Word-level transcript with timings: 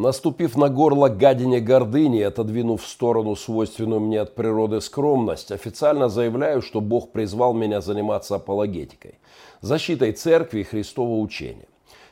Наступив 0.00 0.56
на 0.56 0.68
горло 0.70 1.08
гадине 1.08 1.60
гордыни 1.60 2.22
отодвинув 2.22 2.82
в 2.82 2.88
сторону 2.88 3.36
свойственную 3.36 4.00
мне 4.00 4.20
от 4.20 4.34
природы 4.34 4.80
скромность, 4.80 5.52
официально 5.52 6.08
заявляю, 6.08 6.62
что 6.62 6.80
Бог 6.80 7.12
призвал 7.12 7.52
меня 7.52 7.82
заниматься 7.82 8.36
апологетикой, 8.36 9.18
защитой 9.60 10.12
церкви 10.12 10.60
и 10.60 10.64
Христового 10.64 11.20
учения. 11.20 11.69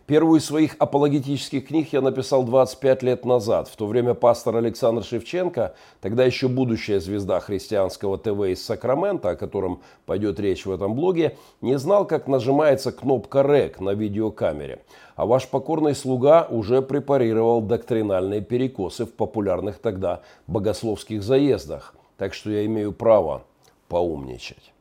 Первую 0.09 0.41
из 0.41 0.47
своих 0.47 0.75
апологетических 0.79 1.67
книг 1.67 1.93
я 1.93 2.01
написал 2.01 2.43
25 2.43 3.03
лет 3.03 3.27
назад. 3.27 3.69
В 3.69 3.77
то 3.77 3.87
время 3.87 4.15
пастор 4.15 4.57
Александр 4.57 5.05
Шевченко, 5.05 5.75
тогда 6.01 6.25
еще 6.25 6.49
будущая 6.49 6.99
звезда 6.99 7.41
христианского 7.41 8.17
ТВ 8.17 8.41
из 8.47 8.65
Сакрамента, 8.65 9.29
о 9.29 9.37
котором 9.37 9.83
пойдет 10.07 10.41
речь 10.41 10.65
в 10.65 10.73
этом 10.73 10.95
блоге, 10.95 11.37
не 11.61 11.79
знал, 11.79 12.07
как 12.07 12.27
нажимается 12.27 12.91
кнопка 12.91 13.43
«РЕК» 13.43 13.81
на 13.81 13.91
видеокамере. 13.91 14.83
А 15.15 15.27
ваш 15.27 15.47
покорный 15.47 15.95
слуга 15.95 16.47
уже 16.49 16.81
препарировал 16.81 17.61
доктринальные 17.61 18.41
перекосы 18.41 19.05
в 19.05 19.13
популярных 19.13 19.79
тогда 19.79 20.23
богословских 20.47 21.23
заездах. 21.23 21.95
Так 22.17 22.33
что 22.33 22.49
я 22.51 22.65
имею 22.65 22.95
право 22.95 23.45
поумничать. 23.89 24.73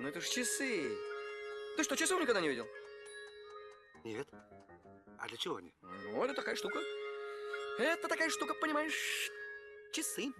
Ну 0.00 0.08
это 0.08 0.22
ж 0.22 0.24
часы. 0.24 0.88
Ты 1.76 1.84
что, 1.84 1.96
часов 1.96 2.18
никогда 2.18 2.40
не 2.40 2.48
видел? 2.48 2.64
Нет. 4.06 4.28
А 5.18 5.26
для 5.26 5.36
чего 5.36 5.56
они? 5.56 5.72
Ну, 6.12 6.22
это 6.22 6.32
такая 6.34 6.54
штука. 6.54 6.78
Это 7.80 8.06
такая 8.06 8.30
штука, 8.30 8.54
понимаешь, 8.60 8.94
часы. 9.92 10.32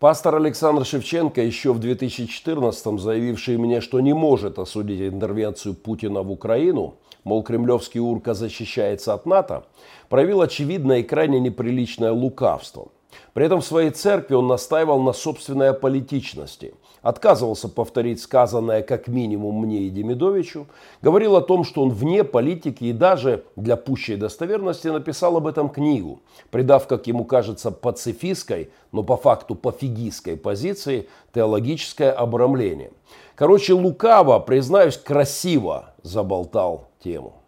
Пастор 0.00 0.34
Александр 0.34 0.84
Шевченко, 0.84 1.40
еще 1.40 1.72
в 1.72 1.78
2014-м 1.78 2.98
заявивший 2.98 3.56
мне, 3.56 3.80
что 3.80 4.00
не 4.00 4.14
может 4.14 4.58
осудить 4.58 5.00
интервенцию 5.00 5.74
Путина 5.74 6.22
в 6.22 6.32
Украину, 6.32 6.96
мол, 7.22 7.44
кремлевский 7.44 8.00
урка 8.00 8.34
защищается 8.34 9.14
от 9.14 9.24
НАТО, 9.24 9.64
проявил 10.08 10.40
очевидное 10.40 10.98
и 10.98 11.04
крайне 11.04 11.38
неприличное 11.38 12.10
лукавство– 12.10 12.88
при 13.34 13.46
этом 13.46 13.60
в 13.60 13.64
своей 13.64 13.90
церкви 13.90 14.34
он 14.34 14.46
настаивал 14.46 15.02
на 15.02 15.12
собственной 15.12 15.70
аполитичности, 15.70 16.74
отказывался 17.02 17.68
повторить 17.68 18.20
сказанное 18.20 18.82
как 18.82 19.08
минимум 19.08 19.60
мне 19.60 19.82
и 19.82 19.90
Демидовичу, 19.90 20.66
говорил 21.02 21.36
о 21.36 21.42
том, 21.42 21.64
что 21.64 21.82
он 21.82 21.90
вне 21.90 22.24
политики 22.24 22.84
и 22.84 22.92
даже 22.92 23.44
для 23.56 23.76
пущей 23.76 24.16
достоверности 24.16 24.88
написал 24.88 25.36
об 25.36 25.46
этом 25.46 25.68
книгу, 25.68 26.20
придав, 26.50 26.86
как 26.86 27.06
ему 27.06 27.24
кажется, 27.24 27.70
пацифистской, 27.70 28.70
но 28.92 29.02
по 29.02 29.16
факту 29.16 29.54
пофигистской 29.54 30.36
позиции 30.36 31.08
теологическое 31.34 32.12
обрамление. 32.12 32.90
Короче, 33.34 33.72
лукаво, 33.72 34.40
признаюсь, 34.40 34.96
красиво 34.96 35.94
заболтал 36.02 36.88
тему. 37.02 37.42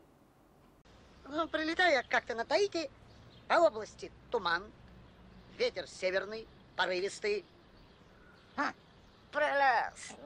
Ну, 1.28 1.48
прилетаю 1.48 1.94
я 1.94 2.02
как-то 2.02 2.34
на 2.34 2.44
Таити, 2.44 2.90
а 3.48 3.62
области 3.62 4.10
туман, 4.30 4.62
Ветер 5.58 5.86
северный, 5.86 6.46
порывистый. 6.74 7.44
Ха, 8.56 8.72
прелестно. 9.32 10.20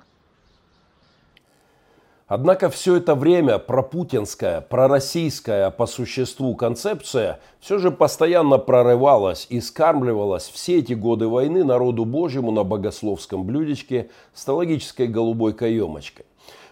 Однако 2.26 2.70
все 2.70 2.96
это 2.96 3.14
время 3.14 3.58
пропутинская, 3.58 4.62
пророссийская 4.62 5.70
по 5.70 5.86
существу 5.86 6.56
концепция 6.56 7.38
все 7.60 7.76
же 7.78 7.90
постоянно 7.90 8.56
прорывалась 8.56 9.46
и 9.50 9.60
скармливалась 9.60 10.48
все 10.48 10.78
эти 10.78 10.94
годы 10.94 11.28
войны 11.28 11.64
народу 11.64 12.06
Божьему 12.06 12.50
на 12.50 12.64
богословском 12.64 13.44
блюдечке 13.44 14.08
с 14.32 14.46
теологической 14.46 15.06
голубой 15.06 15.52
каемочкой. 15.52 16.24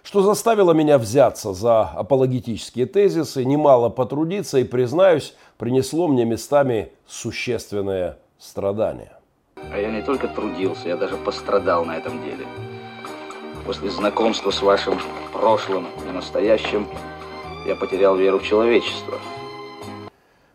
Что 0.02 0.22
заставило 0.22 0.72
меня 0.72 0.98
взяться 0.98 1.52
за 1.52 1.82
апологетические 1.82 2.86
тезисы, 2.86 3.44
немало 3.44 3.88
потрудиться 3.88 4.58
и, 4.58 4.64
признаюсь, 4.64 5.34
принесло 5.58 6.08
мне 6.08 6.24
местами 6.24 6.92
существенное 7.06 8.18
страдания. 8.38 9.12
А 9.70 9.78
я 9.78 9.90
не 9.90 10.02
только 10.02 10.28
трудился, 10.28 10.88
я 10.88 10.96
даже 10.96 11.16
пострадал 11.16 11.84
на 11.84 11.96
этом 11.96 12.22
деле. 12.22 12.46
После 13.64 13.90
знакомства 13.90 14.50
с 14.50 14.60
вашим 14.62 14.98
прошлым 15.32 15.86
и 16.08 16.10
настоящим 16.10 16.88
я 17.66 17.76
потерял 17.76 18.16
веру 18.16 18.38
в 18.38 18.44
человечество. 18.44 19.18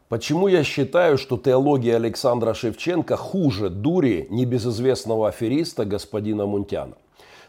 Почему 0.09 0.47
я 0.47 0.63
считаю, 0.63 1.17
что 1.17 1.37
теология 1.37 1.95
Александра 1.95 2.53
Шевченко 2.53 3.17
хуже 3.17 3.69
дури 3.69 4.27
небезызвестного 4.29 5.27
афериста 5.27 5.85
господина 5.85 6.45
Мунтяна? 6.45 6.95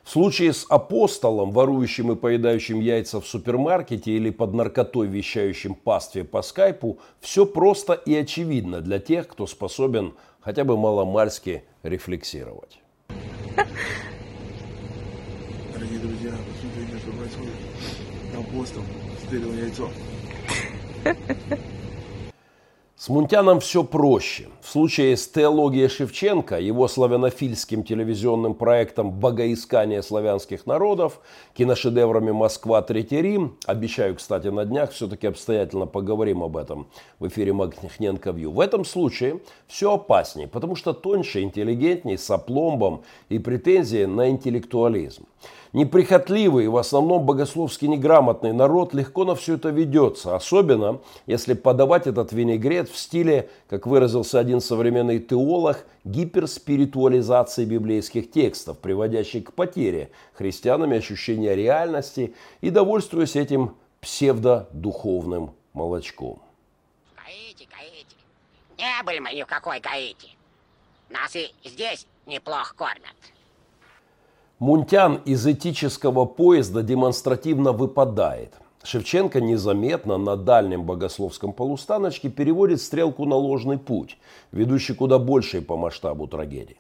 В 0.03 0.11
случае 0.11 0.53
с 0.53 0.65
апостолом, 0.69 1.53
ворующим 1.53 2.13
и 2.13 2.17
поедающим 2.17 2.81
яйца 2.81 3.21
в 3.21 3.27
супермаркете 3.27 4.11
или 4.11 4.31
под 4.31 4.55
наркотой 4.55 5.07
вещающим 5.07 5.75
пастве 5.75 6.25
по 6.25 6.41
скайпу, 6.43 6.99
все 7.21 7.45
просто 7.45 7.93
и 7.93 8.15
очевидно 8.15 8.81
для 8.81 8.99
тех, 9.01 9.29
кто 9.29 9.47
способен 9.47 10.15
хотя 10.49 10.65
бы 10.65 10.79
маломальски 10.79 11.63
рефлексировать. 11.83 12.81
Дорогие 15.75 15.99
друзья, 15.99 16.33
посмотрите, 16.49 16.97
что 16.97 17.13
происходит. 17.13 17.53
Апостол 18.35 18.83
стырил 19.27 19.53
яйцо. 19.53 19.91
С 22.99 23.09
Мунтяном 23.09 23.61
все 23.61 23.85
проще. 23.85 24.49
В 24.61 24.69
случае 24.69 25.17
с 25.17 25.29
теологией 25.29 25.89
Шевченко, 25.89 26.59
его 26.59 26.89
славянофильским 26.89 27.85
телевизионным 27.85 28.55
проектом 28.55 29.13
«Богоискание 29.13 30.03
славянских 30.03 30.67
народов», 30.67 31.21
киношедеврами 31.55 32.33
«Москва. 32.33 32.83
Третий 32.83 33.23
Рим», 33.23 33.57
обещаю, 33.67 34.17
кстати, 34.17 34.49
на 34.49 34.65
днях 34.65 34.91
все-таки 34.91 35.29
обстоятельно 35.29 35.87
поговорим 35.87 36.43
об 36.43 36.57
этом 36.57 36.89
в 37.21 37.29
эфире 37.29 37.53
Магнихненко 37.53 38.33
Вью. 38.33 38.51
В 38.51 38.59
этом 38.59 38.85
случае 38.85 39.43
все 39.69 39.95
опаснее, 39.95 40.49
потому 40.49 40.75
что 40.75 40.93
тоньше, 40.93 41.43
интеллигентнее, 41.43 42.19
с 42.19 42.29
опломбом 42.29 43.05
и 43.29 43.39
претензией 43.39 44.07
на 44.07 44.29
интеллектуализм. 44.29 45.25
Неприхотливый 45.73 46.65
и 46.65 46.69
в 46.69 46.79
основном 46.79 47.27
богословски 47.27 47.85
неграмотный 47.85 48.53
народ 48.53 48.95
легко 48.95 49.25
на 49.25 49.35
все 49.35 49.55
это 49.55 49.69
ведется, 49.69 50.35
особенно 50.35 51.01
если 51.27 51.53
подавать 51.53 52.07
этот 52.07 52.33
винегрет 52.33 52.89
в 52.89 52.97
стиле, 52.97 53.51
как 53.69 53.87
выразился 53.87 54.39
один 54.39 54.63
современный 54.63 55.19
теолог, 55.19 55.85
гиперспиритуализации 56.05 57.67
библейских 57.67 58.31
текстов, 58.31 58.79
приводящей 58.79 59.43
к 59.43 59.53
потере 59.53 60.11
христианами 60.33 60.97
ощущения 60.97 61.55
реальности 61.55 62.35
и 62.63 62.71
довольствуясь 62.71 63.37
этим 63.37 63.77
псевдодуховным 64.01 65.55
молочком. 65.75 66.41
Гаити, 67.17 67.69
Гаити. 67.71 68.17
Не 68.79 69.03
были 69.05 69.19
мы 69.19 69.33
ни 69.35 69.43
в 69.43 69.47
какой 69.47 69.81
Гаити. 69.81 70.29
Нас 71.11 71.37
и 71.37 71.53
здесь 71.65 72.07
неплохо 72.27 72.75
кормят. 72.75 73.15
Мунтян 74.59 75.21
из 75.25 75.47
этического 75.47 76.25
поезда 76.25 76.83
демонстративно 76.83 77.71
выпадает. 77.71 78.55
Шевченко 78.83 79.41
незаметно 79.41 80.19
на 80.19 80.37
дальнем 80.37 80.83
богословском 80.83 81.53
полустаночке 81.53 82.29
переводит 82.29 82.81
стрелку 82.81 83.25
на 83.25 83.37
ложный 83.37 83.79
путь, 83.79 84.19
ведущий 84.51 84.95
куда 84.95 85.21
большей 85.21 85.63
по 85.63 85.77
масштабу 85.77 86.27
трагедии. 86.27 86.77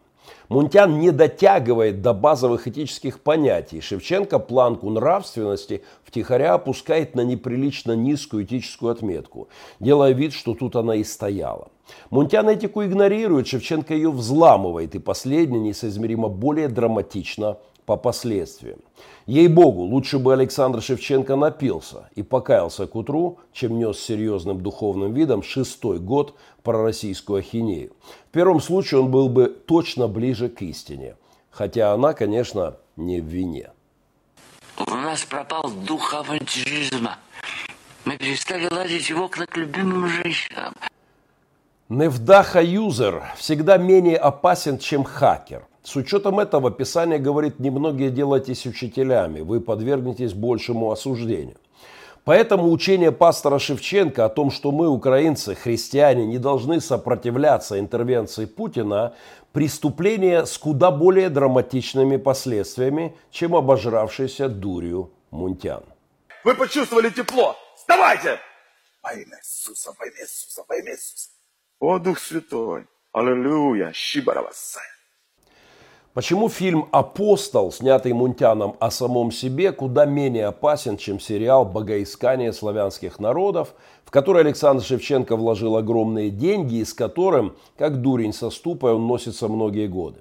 Мунтян 0.48 0.98
не 0.98 1.10
дотягивает 1.10 2.02
до 2.02 2.14
базовых 2.14 2.66
этических 2.66 3.20
понятий. 3.20 3.80
Шевченко 3.80 4.38
планку 4.38 4.88
нравственности 4.90 5.82
втихаря 6.04 6.54
опускает 6.54 7.14
на 7.14 7.22
неприлично 7.22 7.92
низкую 7.92 8.44
этическую 8.44 8.92
отметку, 8.92 9.48
делая 9.80 10.12
вид, 10.12 10.32
что 10.32 10.54
тут 10.54 10.76
она 10.76 10.94
и 10.96 11.04
стояла. 11.04 11.68
Мунтян 12.10 12.48
этику 12.48 12.82
игнорирует, 12.82 13.46
Шевченко 13.46 13.94
ее 13.94 14.10
взламывает, 14.10 14.94
и 14.94 14.98
последнее 14.98 15.60
несоизмеримо 15.60 16.28
более 16.28 16.68
драматично 16.68 17.58
по 17.88 17.96
последствиям. 17.96 18.80
Ей-богу, 19.24 19.80
лучше 19.80 20.18
бы 20.18 20.34
Александр 20.34 20.82
Шевченко 20.82 21.36
напился 21.36 22.10
и 22.14 22.22
покаялся 22.22 22.86
к 22.86 22.94
утру, 22.94 23.38
чем 23.54 23.78
нес 23.78 23.98
серьезным 23.98 24.60
духовным 24.60 25.14
видом 25.14 25.42
шестой 25.42 25.98
год 25.98 26.34
пророссийскую 26.62 27.38
ахинею. 27.38 27.92
В 28.28 28.32
первом 28.32 28.60
случае 28.60 29.00
он 29.00 29.10
был 29.10 29.30
бы 29.30 29.46
точно 29.46 30.06
ближе 30.06 30.50
к 30.50 30.60
истине, 30.60 31.16
хотя 31.50 31.94
она, 31.94 32.12
конечно, 32.12 32.76
не 32.96 33.22
в 33.22 33.24
вине. 33.24 33.70
У 34.76 34.90
нас 34.90 35.24
пропал 35.24 35.70
дух 35.86 36.12
авантюризма. 36.12 37.16
Мы 38.04 38.18
перестали 38.18 38.68
ладить 38.70 39.10
окна 39.12 39.46
к 39.46 39.56
любимым 39.56 40.08
женщинам. 40.08 40.74
Невдаха-юзер 41.88 43.32
всегда 43.38 43.78
менее 43.78 44.18
опасен, 44.18 44.78
чем 44.78 45.04
хакер. 45.04 45.64
С 45.88 45.96
учетом 45.96 46.38
этого 46.38 46.70
Писание 46.70 47.18
говорит, 47.18 47.60
немногие 47.60 48.10
делайтесь 48.10 48.66
учителями, 48.66 49.40
вы 49.40 49.58
подвергнетесь 49.58 50.34
большему 50.34 50.90
осуждению. 50.90 51.56
Поэтому 52.24 52.70
учение 52.70 53.10
пастора 53.10 53.58
Шевченко 53.58 54.26
о 54.26 54.28
том, 54.28 54.50
что 54.50 54.70
мы, 54.70 54.86
украинцы, 54.86 55.54
христиане, 55.54 56.26
не 56.26 56.36
должны 56.36 56.82
сопротивляться 56.82 57.80
интервенции 57.80 58.44
Путина, 58.44 59.14
преступление 59.52 60.44
с 60.44 60.58
куда 60.58 60.90
более 60.90 61.30
драматичными 61.30 62.18
последствиями, 62.18 63.16
чем 63.30 63.56
обожравшийся 63.56 64.50
дурью 64.50 65.10
Мунтян. 65.30 65.82
вы 66.44 66.54
почувствовали 66.54 67.08
тепло. 67.08 67.56
Вставайте! 67.76 68.38
Во 69.02 69.14
имя 69.14 69.38
Иисуса, 69.38 69.94
во 69.98 70.04
имя 70.04 70.20
Иисуса, 70.20 70.64
во 70.68 70.76
имя 70.76 70.92
Иисуса. 70.92 71.30
О, 71.80 71.98
Дух 71.98 72.18
Святой. 72.18 72.86
Аллилуйя. 73.12 73.90
Шибаравасая. 73.94 74.97
Почему 76.18 76.48
фильм 76.48 76.88
«Апостол», 76.90 77.70
снятый 77.70 78.12
Мунтяном 78.12 78.74
о 78.80 78.90
самом 78.90 79.30
себе, 79.30 79.70
куда 79.70 80.04
менее 80.04 80.46
опасен, 80.46 80.96
чем 80.96 81.20
сериал 81.20 81.64
«Богоискание 81.64 82.52
славянских 82.52 83.20
народов», 83.20 83.72
в 84.04 84.10
который 84.10 84.42
Александр 84.42 84.82
Шевченко 84.82 85.36
вложил 85.36 85.76
огромные 85.76 86.30
деньги 86.30 86.78
и 86.78 86.84
с 86.84 86.92
которым, 86.92 87.54
как 87.76 88.02
дурень 88.02 88.32
со 88.32 88.50
ступой, 88.50 88.94
он 88.94 89.06
носится 89.06 89.46
многие 89.46 89.86
годы? 89.86 90.18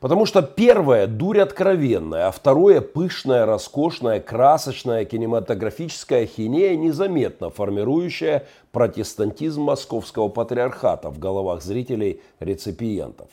Потому 0.00 0.26
что 0.26 0.42
первое– 0.42 1.06
дурь 1.06 1.38
откровенная, 1.38 2.26
а 2.26 2.32
второе– 2.32 2.80
пышная, 2.94 3.46
роскошная, 3.46 4.18
красочная 4.18 5.04
кинематографическая 5.04 6.26
хинея, 6.26 6.74
незаметно 6.74 7.50
формирующая 7.50 8.44
протестантизм 8.72 9.62
московского 9.62 10.30
патриархата 10.30 11.10
в 11.10 11.20
головах 11.20 11.62
зрителей-реципиентов. 11.62 13.28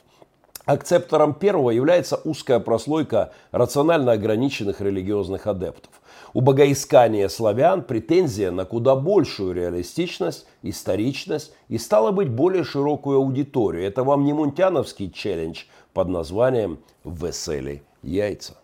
Акцептором 0.66 1.36
первого 1.36 1.70
является 1.70 2.16
узкая 2.24 2.60
прослойка 2.60 3.32
рационально 3.52 4.14
ограниченных 4.14 4.82
религиозных 4.82 5.46
адептов. 5.46 5.92
У 6.34 6.42
богоискания 6.42 7.30
славян 7.30 7.82
претензия 7.84 8.52
на 8.52 8.66
куда 8.66 8.96
большую 8.96 9.54
реалистичность, 9.54 10.48
историчность 10.64 11.54
и, 11.70 11.78
стало 11.78 12.12
быть, 12.12 12.30
более 12.30 12.64
широкую 12.64 13.20
аудиторию. 13.20 13.86
Это 13.86 14.04
вам 14.04 14.26
не 14.26 14.34
мунтяновский 14.34 15.12
челлендж 15.12 15.64
под 15.94 16.10
названием 16.10 16.80
«Весели 17.06 17.84
яйца». 18.02 18.56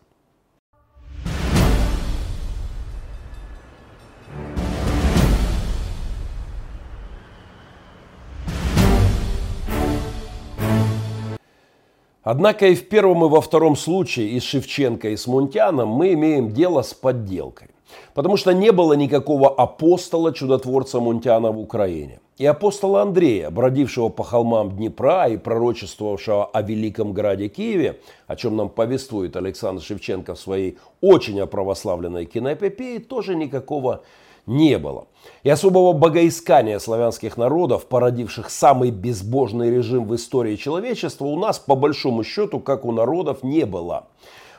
Однако 12.23 12.67
и 12.67 12.75
в 12.75 12.87
первом, 12.87 13.25
и 13.25 13.29
во 13.29 13.41
втором 13.41 13.75
случае, 13.75 14.29
и 14.29 14.39
с 14.39 14.43
Шевченко, 14.43 15.09
и 15.09 15.17
с 15.17 15.25
Мунтяном, 15.25 15.89
мы 15.89 16.13
имеем 16.13 16.51
дело 16.51 16.83
с 16.83 16.93
подделкой. 16.93 17.69
Потому 18.13 18.37
что 18.37 18.53
не 18.53 18.71
было 18.71 18.93
никакого 18.93 19.49
апостола-чудотворца 19.49 20.99
Мунтяна 20.99 21.51
в 21.51 21.59
Украине. 21.59 22.19
И 22.37 22.45
апостола 22.45 23.01
Андрея, 23.01 23.49
бродившего 23.49 24.09
по 24.09 24.23
холмам 24.23 24.71
Днепра 24.71 25.27
и 25.27 25.37
пророчествовавшего 25.37 26.45
о 26.45 26.61
великом 26.61 27.13
граде 27.13 27.49
Киеве, 27.49 27.99
о 28.27 28.35
чем 28.35 28.55
нам 28.55 28.69
повествует 28.69 29.35
Александр 29.35 29.81
Шевченко 29.81 30.35
в 30.35 30.39
своей 30.39 30.77
очень 31.01 31.39
оправославленной 31.39 32.25
киноэпопее, 32.25 32.99
тоже 32.99 33.35
никакого 33.35 34.03
не 34.45 34.77
было. 34.77 35.07
И 35.43 35.49
особого 35.49 35.93
богоискания 35.93 36.79
славянских 36.79 37.37
народов, 37.37 37.85
породивших 37.85 38.49
самый 38.49 38.91
безбожный 38.91 39.71
режим 39.71 40.05
в 40.05 40.15
истории 40.15 40.55
человечества, 40.55 41.25
у 41.25 41.39
нас 41.39 41.59
по 41.59 41.75
большому 41.75 42.23
счету, 42.23 42.59
как 42.59 42.85
у 42.85 42.91
народов, 42.91 43.43
не 43.43 43.65
было. 43.65 44.07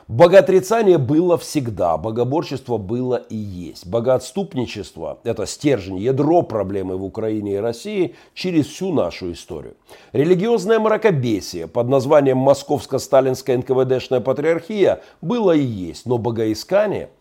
Богоотрицание 0.09 0.97
было 0.97 1.37
всегда, 1.37 1.97
богоборчество 1.97 2.77
было 2.77 3.15
и 3.15 3.37
есть. 3.37 3.87
Богоотступничество– 3.87 5.19
это 5.23 5.45
стержень, 5.45 5.97
ядро 5.97 6.41
проблемы 6.41 6.97
в 6.97 7.05
Украине 7.05 7.53
и 7.53 7.57
России 7.57 8.15
через 8.33 8.65
всю 8.65 8.91
нашу 8.91 9.31
историю. 9.31 9.75
Религиозное 10.11 10.79
мракобесие 10.79 11.67
под 11.67 11.87
названием 11.87 12.37
Московско-Сталинская 12.37 13.57
НКВДшная 13.59 14.19
патриархия 14.19 15.01
было 15.21 15.53
и 15.53 15.63
есть, 15.63 16.05
но 16.05 16.17
богоискание– 16.17 17.09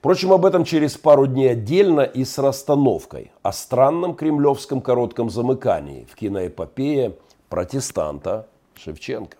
Впрочем, 0.00 0.32
об 0.32 0.46
этом 0.46 0.64
через 0.64 0.96
пару 0.96 1.26
дней 1.26 1.52
отдельно 1.52 2.00
и 2.00 2.24
с 2.24 2.38
расстановкой 2.38 3.32
о 3.42 3.52
странном 3.52 4.14
кремлевском 4.14 4.80
коротком 4.80 5.28
замыкании 5.28 6.06
в 6.10 6.16
киноэпопее 6.16 7.16
протестанта 7.50 8.48
Шевченко. 8.82 9.36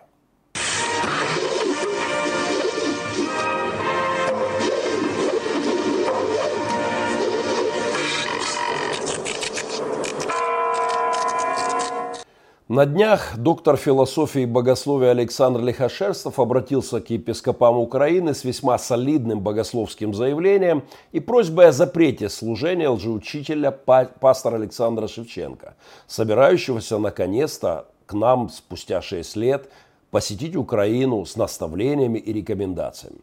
На 12.70 12.86
днях 12.86 13.36
доктор 13.36 13.76
философии 13.76 14.42
и 14.42 14.46
богословия 14.46 15.10
Александр 15.10 15.60
Лихошерстов 15.60 16.38
обратился 16.38 17.00
к 17.00 17.10
епископам 17.10 17.76
Украины 17.78 18.32
с 18.32 18.44
весьма 18.44 18.78
солидным 18.78 19.40
богословским 19.40 20.14
заявлением 20.14 20.84
и 21.10 21.18
просьбой 21.18 21.70
о 21.70 21.72
запрете 21.72 22.28
служения 22.28 22.88
лжеучителя 22.88 23.72
пастора 23.72 24.54
Александра 24.54 25.08
Шевченко, 25.08 25.74
собирающегося 26.06 26.98
наконец-то 26.98 27.88
к 28.06 28.12
нам 28.12 28.48
спустя 28.48 29.02
6 29.02 29.34
лет 29.34 29.68
посетить 30.12 30.54
Украину 30.54 31.26
с 31.26 31.34
наставлениями 31.34 32.20
и 32.20 32.32
рекомендациями. 32.32 33.18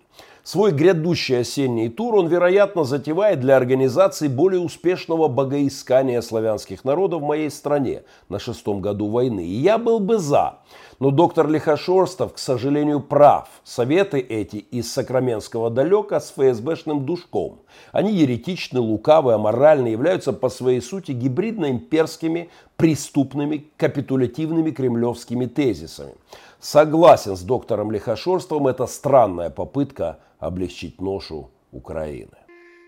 Свой 0.48 0.72
грядущий 0.72 1.40
осенний 1.40 1.90
тур 1.90 2.16
он, 2.16 2.28
вероятно, 2.28 2.86
затевает 2.86 3.42
для 3.42 3.58
организации 3.58 4.30
более 4.30 4.62
успешного 4.62 5.28
богоискания 5.28 6.22
славянских 6.22 6.86
народов 6.86 7.22
в 7.22 7.26
моей 7.26 7.52
стране 7.52 8.04
на 8.30 8.40
шестом 8.40 8.80
году 8.80 9.10
войны. 9.10 9.46
И 9.46 9.56
я 9.56 9.78
был 9.78 10.00
бы 10.00 10.20
за. 10.20 10.60
Но 11.00 11.12
доктор 11.12 11.50
Лихошорстов, 11.50 12.32
к 12.32 12.38
сожалению, 12.38 13.02
прав. 13.02 13.50
Советы 13.66 14.22
эти 14.22 14.56
из 14.56 14.90
Сакраменского 14.94 15.70
далека 15.70 16.22
с 16.22 16.32
ФСБшным 16.32 17.06
душком. 17.06 17.60
Они 17.92 18.14
еретичны, 18.14 18.80
лукавы, 18.80 19.34
аморальны, 19.34 19.90
являются 19.90 20.32
по 20.32 20.48
своей 20.48 20.80
сути 20.80 21.12
гибридно-имперскими, 21.12 22.48
преступными, 22.78 23.66
капитулятивными 23.76 24.72
кремлевскими 24.72 25.46
тезисами. 25.46 26.14
Согласен 26.62 27.36
с 27.36 27.42
доктором 27.42 27.92
Лихошорством, 27.92 28.68
это 28.68 28.88
странная 28.88 29.50
попытка 29.50 30.20
облегчить 30.39 31.01
ношу 31.01 31.50
Украины. 31.72 32.38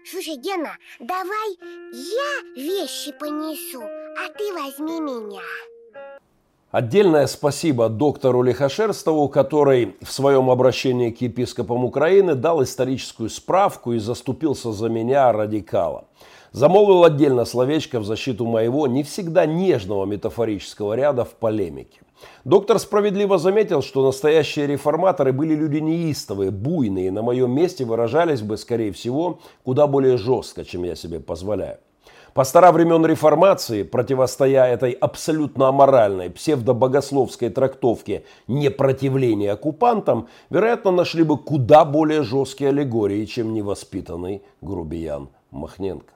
Слушай, 0.10 0.38
Гена, 0.38 0.78
давай 1.00 1.57
я 1.94 2.62
вещи 2.62 3.12
понесу, 3.19 3.81
а 3.81 4.30
ты 4.38 4.54
возьми 4.54 5.00
меня. 5.00 5.42
Отдельное 6.72 7.25
спасибо 7.25 7.90
доктору 7.90 8.44
Лихошерстову, 8.44 9.28
который 9.28 9.96
в 10.01 10.12
своем 10.12 10.51
обращении 10.51 11.10
к 11.10 11.19
епископам 11.22 11.84
Украины 11.84 12.36
дал 12.36 12.62
историческую 12.63 13.30
справку 13.30 13.94
и 13.94 14.00
заступился 14.00 14.72
за 14.72 14.88
меня, 14.88 15.31
радикала. 15.31 16.06
Замолвил 16.51 17.04
отдельно 17.04 17.46
словечко 17.46 18.00
в 18.00 18.06
защиту 18.06 18.46
моего 18.46 18.88
не 18.88 19.03
всегда 19.03 19.46
нежного 19.46 20.06
метафорического 20.06 20.94
ряда 20.94 21.25
в 21.25 21.32
полемике. 21.32 22.01
Доктор 22.46 22.80
справедливо 22.80 23.38
заметил, 23.38 23.82
что 23.82 24.06
настоящие 24.06 24.68
реформаторы 24.68 25.34
были 25.34 25.56
люди 25.56 25.78
неистовые, 25.78 26.52
буйные, 26.52 27.12
на 27.12 27.22
моем 27.22 27.52
месте 27.52 27.86
выражались 27.86 28.42
бы, 28.42 28.58
скорее 28.58 28.92
всего, 28.92 29.40
куда 29.64 29.88
более 29.88 30.18
жестко, 30.18 30.64
чем 30.64 30.84
я 30.84 30.96
себе 30.96 31.20
позволяю. 31.20 31.78
Пастора 32.34 32.72
времен 32.72 33.06
реформации, 33.06 33.84
противостоя 33.84 34.66
этой 34.66 34.92
абсолютно 34.92 35.68
аморальной 35.68 36.30
псевдобогословской 36.30 37.50
трактовке 37.50 38.24
непротивления 38.48 39.52
оккупантам, 39.52 40.28
вероятно, 40.50 40.92
нашли 40.92 41.24
бы 41.24 41.38
куда 41.38 41.86
более 41.86 42.24
жесткие 42.24 42.70
аллегории, 42.70 43.26
чем 43.26 43.54
невоспитанный 43.54 44.44
грубиян 44.62 45.30
Махненко. 45.52 46.14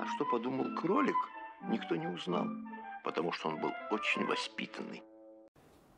А 0.00 0.06
что 0.14 0.24
подумал 0.30 0.66
кролик, 0.80 1.16
никто 1.68 1.96
не 1.96 2.06
узнал 2.06 2.46
потому 3.04 3.32
что 3.32 3.48
он 3.48 3.60
был 3.60 3.70
очень 3.90 4.24
воспитанный. 4.26 5.02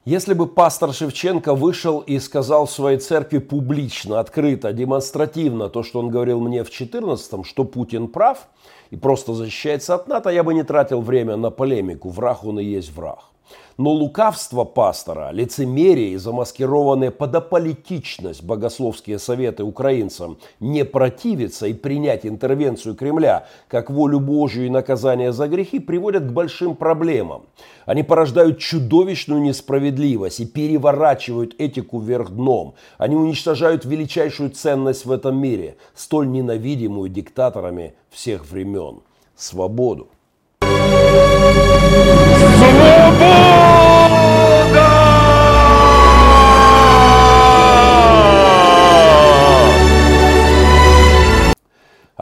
Если 0.05 0.35
бы 0.35 0.47
пастор 0.47 0.93
Шевченко 0.93 1.55
вышел 1.55 2.01
и 2.01 2.19
сказал 2.19 2.67
в 2.67 2.71
своей 2.71 2.99
церкви 2.99 3.39
публично, 3.39 4.21
открыто, 4.21 4.73
демонстративно 4.75 5.71
то, 5.71 5.83
что 5.83 5.99
он 5.99 6.11
говорил 6.11 6.41
мне 6.41 6.63
в 6.63 6.69
14-м, 6.69 7.43
что 7.43 7.65
Путин 7.65 8.09
прав 8.09 8.49
и 8.91 8.97
просто 8.97 9.33
защищается 9.33 9.95
от 9.95 10.07
НАТО, 10.07 10.29
я 10.29 10.45
бы 10.45 10.53
не 10.53 10.63
тратил 10.63 11.01
время 11.01 11.37
на 11.37 11.51
полемику. 11.51 12.11
Враг 12.11 12.45
он 12.45 12.61
и 12.61 12.65
есть 12.65 12.93
враг. 12.93 13.34
Но 13.77 13.91
лукавство 13.91 14.65
пастора, 14.65 15.31
лицемерие 15.33 16.11
и 16.11 16.17
замаскированная 16.17 17.11
под 17.11 17.35
аполитичность 17.35 18.43
богословские 18.43 19.19
советы 19.19 19.65
украинцам 19.65 20.39
не 20.61 20.85
противиться 20.85 21.67
и 21.67 21.73
принять 21.73 22.25
интервенцию 22.25 22.95
Кремля 22.95 23.47
как 23.69 23.91
волю 23.91 24.21
Божью 24.21 24.67
и 24.67 24.71
наказание 24.71 25.33
за 25.33 25.49
грехи 25.49 25.81
приводят 25.81 26.25
к 26.25 26.33
большим 26.33 26.77
проблемам. 26.77 27.43
Они 27.85 28.03
порождают 28.03 28.61
чудовищную 28.61 29.43
несправедливость 29.43 30.41
и 30.41 30.47
переворачивают 30.47 31.55
этику 31.59 31.99
вверх 31.99 32.31
дном. 32.31 32.75
Они 32.97 33.17
уничтожают 33.17 33.85
величайшую 33.85 34.51
ценность 34.51 35.05
в 35.05 35.11
этом 35.11 35.37
мире, 35.37 35.77
столь 35.95 36.31
ненавидимую 36.31 37.09
диктаторами 37.09 37.95
всех 38.11 38.47
времен– 38.47 39.01
свободу. 39.37 40.09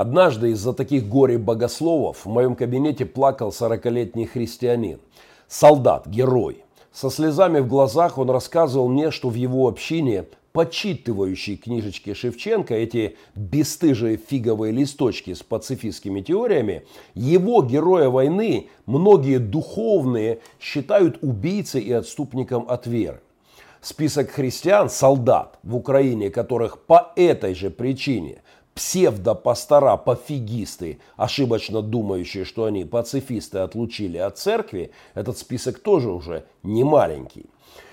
Однажды 0.02 0.50
из-за 0.50 0.72
таких 0.72 1.06
горе-богословов 1.06 2.24
в 2.24 2.28
моем 2.28 2.56
кабинете 2.56 3.06
плакал 3.06 3.50
40-летний 3.50 4.26
христианин. 4.26 4.98
Солдат, 5.46 6.08
герой. 6.08 6.64
Со 6.92 7.08
слезами 7.08 7.60
в 7.60 7.68
глазах 7.68 8.18
он 8.18 8.28
рассказывал 8.28 8.88
мне, 8.88 9.12
что 9.12 9.28
в 9.28 9.34
его 9.34 9.68
общине 9.68 10.24
почитывающие 10.52 11.56
книжечки 11.56 12.14
Шевченко, 12.14 12.74
эти 12.74 13.16
бесстыжие 13.36 14.16
фиговые 14.16 14.72
листочки 14.72 15.34
с 15.34 15.44
пацифистскими 15.44 16.20
теориями, 16.20 16.82
его 17.14 17.62
героя 17.62 18.08
войны 18.08 18.70
многие 18.86 19.38
духовные 19.38 20.40
считают 20.58 21.18
убийцей 21.22 21.80
и 21.80 21.92
отступником 21.92 22.66
от 22.68 22.88
веры. 22.88 23.20
Список 23.80 24.30
христиан, 24.32 24.90
солдат 24.90 25.60
в 25.62 25.76
Украине, 25.76 26.28
которых 26.28 26.80
по 26.80 27.12
этой 27.14 27.54
же 27.54 27.70
причине 27.70 28.41
псевдопастора, 28.74 29.96
пофигисты, 29.96 30.98
ошибочно 31.16 31.82
думающие, 31.82 32.44
что 32.44 32.64
они 32.64 32.84
пацифисты, 32.84 33.58
отлучили 33.58 34.18
от 34.18 34.38
церкви, 34.38 34.90
этот 35.14 35.38
список 35.38 35.78
тоже 35.78 36.10
уже 36.10 36.44
не 36.62 36.84
маленький. 36.84 37.46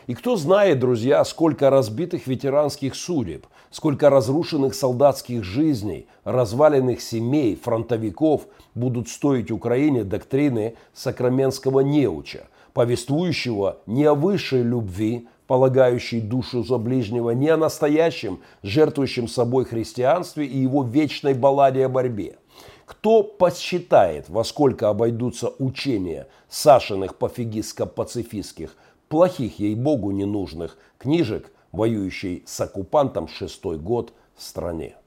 И 0.08 0.16
кто 0.16 0.38
знает, 0.38 0.80
друзья, 0.80 1.24
сколько 1.24 1.70
разбитых 1.70 2.26
ветеранских 2.26 2.96
судеб, 2.96 3.46
сколько 3.70 4.10
разрушенных 4.10 4.74
солдатских 4.74 5.44
жизней, 5.44 6.08
разваленных 6.24 7.02
семей, 7.02 7.56
фронтовиков 7.56 8.48
будут 8.74 9.08
стоить 9.08 9.52
Украине 9.52 10.04
доктрины 10.04 10.74
сакраменского 10.96 11.82
неуча, 11.82 12.48
повествующего 12.74 13.78
не 13.86 14.06
о 14.06 14.16
высшей 14.16 14.64
любви, 14.64 15.28
полагающей 15.50 16.22
душу 16.22 16.64
за 16.64 16.78
ближнего, 16.78 17.32
не 17.32 17.50
о 17.50 17.58
настоящем, 17.58 18.40
жертвующем 18.62 19.28
собой 19.28 19.66
христианстве 19.66 20.46
и 20.46 20.60
его 20.60 20.84
вечной 20.84 21.34
балладе 21.34 21.88
о 21.88 21.90
борьбе. 21.90 22.38
Кто 22.86 23.24
посчитает, 23.24 24.30
во 24.30 24.44
сколько 24.44 24.90
обойдутся 24.90 25.50
учения 25.58 26.28
Сашиных 26.50 27.16
пофигистско-пацифистских– 27.16 28.70
плохих, 29.10 29.58
ей-богу, 29.58 30.12
ненужных 30.12 30.78
книжек, 31.00 31.52
воюющей 31.72 32.44
с 32.46 32.62
оккупантом 32.62 33.28
шестой 33.28 33.80
год 33.80 34.14
в 34.38 34.44
стране. 34.44 34.99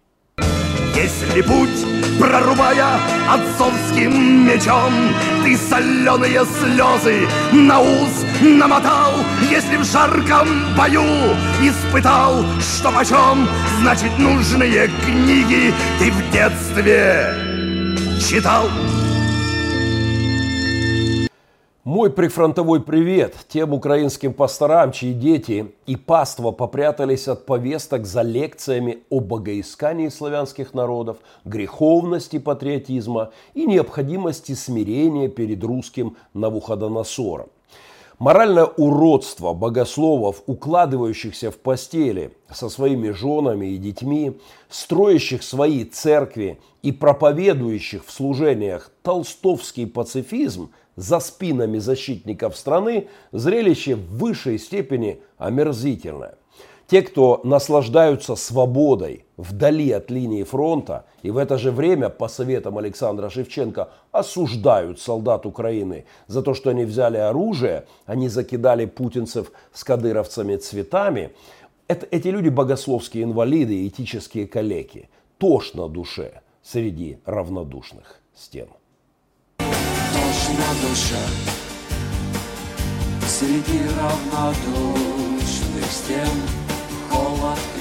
Если 0.94 1.40
путь, 1.40 1.87
прорубая 2.20 2.99
отцовским 3.28 4.46
мечом, 4.46 4.92
Ты 5.42 5.56
соленые 5.56 6.44
слезы 6.44 7.28
на 7.52 7.80
ус 7.80 8.25
намотал, 8.42 9.12
Если 9.50 9.76
в 9.76 9.84
жарком 9.84 10.49
бою 10.76 11.02
испытал, 11.62 12.44
что 12.61 12.92
почем, 12.92 13.49
Значит, 13.80 14.18
нужные 14.18 14.88
книги 15.04 15.72
ты 15.99 16.11
в 16.11 16.30
детстве 16.30 17.34
читал. 18.20 18.68
Мой 21.84 22.12
прифронтовой 22.12 22.80
привет 22.80 23.34
тем 23.48 23.72
украинским 23.72 24.32
пасторам, 24.32 24.92
чьи 24.92 25.12
дети 25.12 25.74
и 25.84 25.96
паства 25.96 26.52
попрятались 26.52 27.26
от 27.26 27.44
повесток 27.44 28.06
за 28.06 28.22
лекциями 28.22 29.02
о 29.10 29.18
богоискании 29.18 30.08
славянских 30.08 30.74
народов, 30.74 31.16
греховности 31.44 32.38
патриотизма 32.38 33.32
и 33.54 33.66
необходимости 33.66 34.52
смирения 34.52 35.26
перед 35.26 35.64
русским 35.64 36.16
Навуходоносором. 36.34 37.48
Моральное 38.22 38.66
уродство 38.66 39.52
богословов, 39.52 40.44
укладывающихся 40.46 41.50
в 41.50 41.56
постели 41.56 42.30
со 42.48 42.68
своими 42.68 43.10
женами 43.10 43.72
и 43.72 43.78
детьми, 43.78 44.38
строящих 44.70 45.42
свои 45.42 45.84
церкви 45.84 46.60
и 46.82 46.92
проповедующих 46.92 48.06
в 48.06 48.12
служениях 48.12 48.92
толстовский 49.02 49.88
пацифизм– 49.88 50.70
за 50.94 51.18
спинами 51.18 51.78
защитников 51.78 52.56
страны 52.56 53.08
зрелище 53.32 53.96
в 53.96 54.18
высшей 54.18 54.58
степени 54.58 55.20
омерзительное. 55.38 56.36
Те, 56.86 57.02
кто 57.02 57.40
наслаждаются 57.44 58.36
свободой 58.36 59.24
вдали 59.36 59.90
от 59.92 60.10
линии 60.10 60.42
фронта 60.42 61.06
и 61.22 61.30
в 61.30 61.36
это 61.36 61.58
же 61.58 61.70
время, 61.70 62.08
по 62.08 62.28
советам 62.28 62.78
Александра 62.78 63.30
Шевченко, 63.30 63.90
осуждают 64.10 65.00
солдат 65.00 65.46
Украины 65.46 66.04
за 66.26 66.42
то, 66.42 66.54
что 66.54 66.70
они 66.70 66.84
взяли 66.84 67.16
оружие, 67.16 67.86
они 68.06 68.28
закидали 68.28 68.86
путинцев 68.86 69.52
с 69.72 69.84
кадыровцами 69.84 70.56
цветами, 70.56 71.32
это, 71.88 72.06
эти 72.10 72.28
люди 72.28 72.48
богословские 72.48 73.24
инвалиды, 73.24 73.86
этические 73.86 74.46
калеки. 74.46 75.08
Тошно 75.38 75.88
душе 75.88 76.42
среди 76.62 77.18
равнодушных 77.24 78.20
стен 78.34 78.68
на 80.52 80.88
душе 80.88 81.22
Среди 83.26 83.80
равнодушных 83.98 85.84
стен 85.90 86.62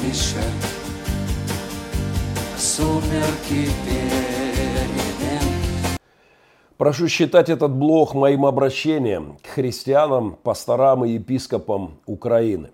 Клише 0.02 0.42
Сумерки 2.58 3.70
перемен 3.86 5.42
Прошу 6.78 7.08
считать 7.08 7.50
этот 7.50 7.72
блог 7.72 8.16
моим 8.16 8.46
обращением 8.48 9.38
к 9.44 9.48
христианам, 9.48 10.38
пасторам 10.42 11.06
и 11.06 11.12
епископам 11.12 12.00
Украины. 12.08 12.72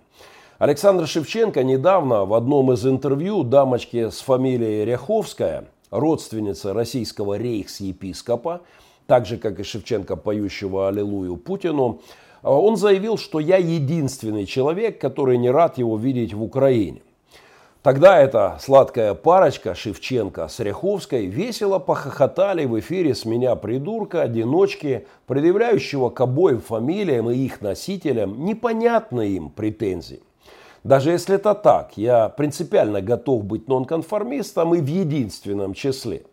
Александр 0.57 1.05
Шевченко 1.05 1.63
недавно 1.63 2.23
в 2.23 2.33
одном 2.33 2.71
из 2.71 2.85
интервью 2.87 3.43
дамочке 3.43 4.09
с 4.09 4.19
фамилией 4.21 4.85
Ряховская, 4.85 5.65
родственница 5.91 6.73
российского 6.73 7.37
рейхс-епископа, 7.37 8.61
так 9.05 9.25
же, 9.25 9.37
как 9.37 9.59
и 9.59 9.63
Шевченко, 9.63 10.15
поющего 10.15 10.87
«Аллилуйю» 10.87 11.35
Путину, 11.35 11.99
а 12.41 12.57
он 12.57 12.77
заявил, 12.77 13.17
что 13.17 13.41
я 13.41 13.57
единственный 13.57 14.45
человек, 14.45 15.01
который 15.01 15.37
не 15.37 15.51
рад 15.51 15.77
его 15.77 15.97
видеть 15.97 16.33
в 16.33 16.41
Украине. 16.41 17.01
Тогда 17.87 18.19
эта 18.19 18.57
сладкая 18.59 19.13
парочка 19.13 19.73
Шевченко 19.73 20.49
с 20.49 20.59
Ряховской 20.59 21.25
весело 21.27 21.79
похохотали 21.79 22.65
в 22.65 22.77
эфире 22.81 23.15
с 23.15 23.23
меня 23.23 23.55
придурка, 23.55 24.23
одиночки, 24.23 25.07
предъявляющего 25.25 26.09
к 26.09 26.19
обоим 26.19 26.59
фамилиям 26.59 27.29
и 27.29 27.37
их 27.37 27.61
носителям 27.61 28.43
непонятные 28.43 29.37
им 29.37 29.49
претензии. 29.49 30.21
Даже 30.83 31.11
если 31.11 31.35
это 31.35 31.55
так, 31.55 31.93
я 31.95 32.27
принципиально 32.27 32.99
готов 32.99 33.45
быть 33.45 33.69
нонконформистом 33.69 34.75
и 34.75 34.81
в 34.81 34.87
единственном 34.87 35.73
числе. 35.73 36.25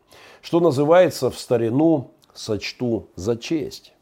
Что 0.43 0.59
называется 0.59 1.31
в 1.31 1.39
старину 1.39 2.11
сочту 2.33 3.11
за 3.15 3.37
честь. 3.37 3.94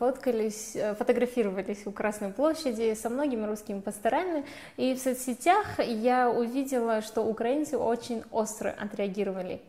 Фоткались, 0.00 0.76
э, 0.76 0.94
фотографировались 0.94 1.86
у 1.86 1.92
Красной 1.92 2.30
площади 2.30 2.94
со 2.94 3.10
многими 3.10 3.44
русскими 3.44 3.80
пасторами, 3.80 4.46
и 4.78 4.94
в 4.94 4.98
соцсетях 4.98 5.78
я 5.78 6.30
увидела, 6.30 7.02
что 7.02 7.20
украинцы 7.20 7.76
очень 7.76 8.22
остро 8.30 8.70
отреагировали. 8.70 9.60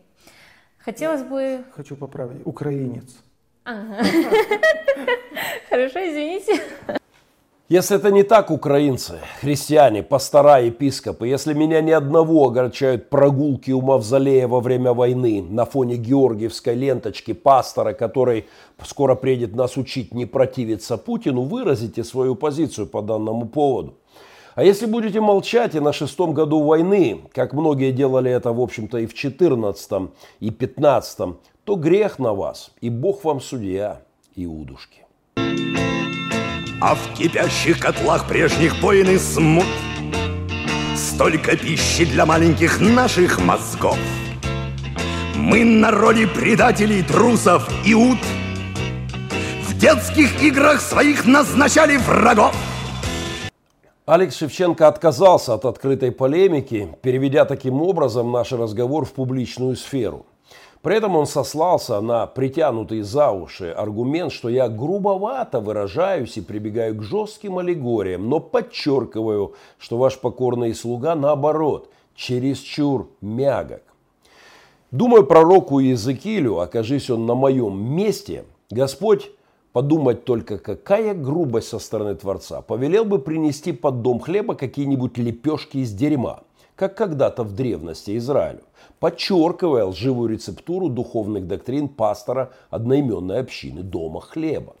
Хотелось 0.78 1.22
бы... 1.22 1.64
Хочу 1.72 1.96
поправить. 1.96 2.46
Украинец. 2.46 3.14
Ага. 3.64 4.02
Хорошо, 5.68 5.98
извините. 6.00 6.62
Если 7.72 7.96
это 7.96 8.10
не 8.10 8.22
так, 8.22 8.50
украинцы, 8.50 9.14
христиане, 9.40 10.02
пастора, 10.02 10.60
епископы, 10.60 11.26
если 11.26 11.54
меня 11.54 11.80
ни 11.80 11.90
одного 11.90 12.48
огорчают 12.48 13.08
прогулки 13.08 13.70
у 13.70 13.80
мавзолея 13.80 14.46
во 14.46 14.60
время 14.60 14.92
войны 14.92 15.40
на 15.40 15.64
фоне 15.64 15.96
георгиевской 15.96 16.74
ленточки 16.74 17.32
пастора, 17.32 17.94
который 17.94 18.44
скоро 18.84 19.14
приедет 19.14 19.56
нас 19.56 19.78
учить 19.78 20.12
не 20.12 20.26
противиться 20.26 20.98
Путину, 20.98 21.44
выразите 21.44 22.04
свою 22.04 22.34
позицию 22.34 22.88
по 22.88 23.00
данному 23.00 23.46
поводу. 23.46 23.94
А 24.54 24.62
если 24.64 24.84
будете 24.84 25.22
молчать 25.22 25.74
и 25.74 25.80
на 25.80 25.94
шестом 25.94 26.34
году 26.34 26.62
войны, 26.62 27.22
как 27.32 27.54
многие 27.54 27.90
делали 27.90 28.30
это, 28.30 28.52
в 28.52 28.60
общем-то, 28.60 28.98
и 28.98 29.06
в 29.06 29.14
четырнадцатом, 29.14 30.10
и 30.40 30.50
пятнадцатом, 30.50 31.38
то 31.64 31.76
грех 31.76 32.18
на 32.18 32.34
вас, 32.34 32.70
и 32.82 32.90
Бог 32.90 33.24
вам 33.24 33.40
судья, 33.40 34.02
Иудушки. 34.36 35.06
А 36.84 36.96
в 36.96 37.14
кипящих 37.14 37.78
котлах 37.78 38.26
прежних 38.26 38.82
войн 38.82 39.10
и 39.10 39.16
смут. 39.16 39.68
Столько 40.96 41.56
пищи 41.56 42.04
для 42.04 42.26
маленьких 42.26 42.80
наших 42.80 43.38
мозгов. 43.38 43.96
Мы 45.36 45.64
на 45.64 45.92
роли 45.92 46.24
предателей, 46.24 47.04
трусов 47.04 47.70
и 47.86 47.94
ут. 47.94 48.18
В 49.68 49.78
детских 49.78 50.42
играх 50.42 50.80
своих 50.80 51.24
назначали 51.24 51.98
врагов. 51.98 52.52
Алекс 54.04 54.36
Шевченко 54.36 54.88
отказался 54.88 55.54
от 55.54 55.64
открытой 55.64 56.10
полемики, 56.10 56.88
переведя 57.00 57.44
таким 57.44 57.80
образом 57.80 58.32
наш 58.32 58.50
разговор 58.50 59.04
в 59.04 59.12
публичную 59.12 59.76
сферу– 59.76 60.26
при 60.82 60.96
этом 60.96 61.16
он 61.16 61.26
сослался 61.26 62.00
на 62.00 62.26
притянутый 62.26 63.02
за 63.02 63.30
уши 63.30 63.70
аргумент, 63.70 64.32
что 64.32 64.48
я 64.48 64.68
грубовато 64.68 65.60
выражаюсь 65.60 66.36
и 66.36 66.40
прибегаю 66.40 66.96
к 66.96 67.02
жестким 67.02 67.58
аллегориям, 67.58 68.28
но 68.28 68.40
подчеркиваю, 68.40 69.54
что 69.78 69.96
ваш 69.96 70.18
покорный 70.18 70.74
слуга 70.74 71.14
наоборот, 71.14 71.88
чересчур 72.16 73.08
мягок. 73.20 73.82
Думаю, 74.90 75.24
пророку 75.24 75.78
Иезекиилю, 75.78 76.58
окажись 76.58 77.08
он 77.08 77.26
на 77.26 77.34
моем 77.34 77.80
месте, 77.94 78.44
Господь 78.70 79.30
подумать 79.72 80.24
только, 80.24 80.58
какая 80.58 81.14
грубость 81.14 81.68
со 81.68 81.78
стороны 81.78 82.14
Творца, 82.14 82.60
повелел 82.60 83.04
бы 83.04 83.18
принести 83.18 83.72
под 83.72 84.02
дом 84.02 84.20
хлеба 84.20 84.54
какие-нибудь 84.54 85.16
лепешки 85.16 85.78
из 85.78 85.92
дерьма, 85.92 86.42
как 86.76 86.96
когда-то 86.96 87.44
в 87.44 87.52
древности 87.54 88.16
Израилю, 88.16 88.62
подчеркивая 88.98 89.84
лживую 89.84 90.30
рецептуру 90.30 90.88
духовных 90.88 91.46
доктрин 91.46 91.88
пастора 91.88 92.50
одноименной 92.70 93.40
общины 93.40 93.82
Дома 93.82 94.20
хлеба. 94.20 94.74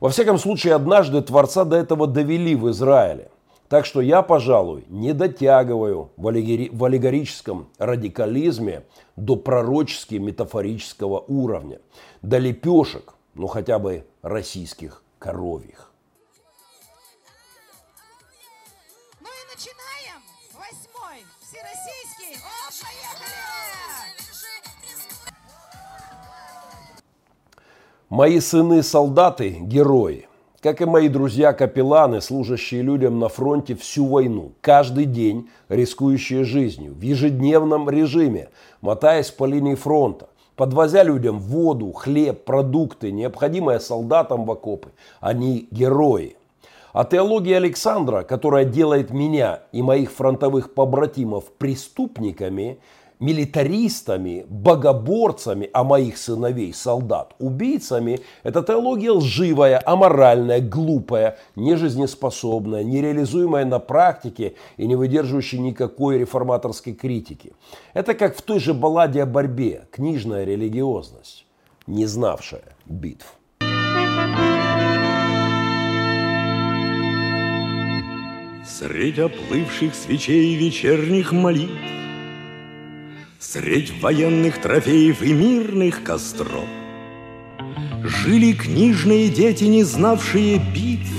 Во 0.00 0.10
всяком 0.10 0.38
случае, 0.38 0.74
однажды 0.74 1.22
Творца 1.22 1.64
до 1.64 1.76
этого 1.76 2.06
довели 2.06 2.54
в 2.54 2.70
Израиле. 2.70 3.30
Так 3.68 3.84
что 3.84 4.00
я, 4.00 4.22
пожалуй, 4.22 4.84
не 4.88 5.12
дотягиваю 5.12 6.10
в 6.16 6.28
аллегорическом 6.28 7.68
радикализме 7.78 8.84
до 9.16 9.34
пророчески 9.34 10.14
метафорического 10.16 11.24
уровня, 11.26 11.80
до 12.22 12.38
лепешек, 12.38 13.14
ну 13.34 13.48
хотя 13.48 13.78
бы 13.80 14.04
российских 14.22 15.02
коровьих. 15.18 15.92
Мои 28.08 28.38
сыны-солдаты– 28.38 29.58
герои. 29.60 30.28
Как 30.60 30.80
и 30.80 30.84
мои 30.84 31.08
друзья-капелланы, 31.08 32.20
служащие 32.20 32.82
людям 32.82 33.18
на 33.18 33.28
фронте 33.28 33.74
всю 33.74 34.06
войну, 34.06 34.52
каждый 34.60 35.04
день 35.04 35.50
рискующие 35.68 36.44
жизнью, 36.44 36.94
в 36.94 37.00
ежедневном 37.00 37.90
режиме, 37.90 38.48
мотаясь 38.80 39.30
по 39.30 39.44
линии 39.44 39.74
фронта, 39.74 40.28
подвозя 40.54 41.02
людям 41.02 41.40
воду, 41.40 41.92
хлеб, 41.92 42.44
продукты, 42.44 43.10
необходимые 43.10 43.80
солдатам 43.80 44.44
в 44.44 44.50
окопы. 44.52 44.90
Они 45.20 45.68
герои. 45.70 46.36
А 46.96 47.04
теология 47.04 47.58
Александра, 47.58 48.22
которая 48.22 48.64
делает 48.64 49.10
меня 49.10 49.60
и 49.70 49.82
моих 49.82 50.10
фронтовых 50.10 50.72
побратимов 50.72 51.52
преступниками, 51.58 52.78
милитаристами, 53.20 54.46
богоборцами, 54.48 55.68
а 55.74 55.84
моих 55.84 56.16
сыновей 56.16 56.72
солдат 56.72 57.34
убийцами, 57.38 58.20
это 58.44 58.62
теология 58.62 59.10
лживая, 59.10 59.78
аморальная, 59.84 60.62
глупая, 60.62 61.36
нежизнеспособная, 61.54 62.82
нереализуемая 62.82 63.66
на 63.66 63.78
практике 63.78 64.54
и 64.78 64.86
не 64.86 64.96
выдерживающая 64.96 65.60
никакой 65.60 66.16
реформаторской 66.16 66.94
критики. 66.94 67.52
Это 67.92 68.14
как 68.14 68.34
в 68.34 68.40
той 68.40 68.58
же 68.58 68.72
балладе 68.72 69.22
о 69.22 69.26
борьбе, 69.26 69.86
книжная 69.90 70.44
религиозность, 70.44 71.44
не 71.86 72.06
знавшая 72.06 72.74
битв. 72.86 73.35
Средь 78.78 79.18
оплывших 79.18 79.94
свечей 79.94 80.54
вечерних 80.54 81.32
молитв 81.32 81.72
Средь 83.38 84.02
военных 84.02 84.60
трофеев 84.60 85.22
и 85.22 85.32
мирных 85.32 86.04
костров 86.04 86.68
Жили 88.04 88.52
книжные 88.52 89.30
дети, 89.30 89.64
не 89.64 89.82
знавшие 89.82 90.58
битв. 90.58 91.10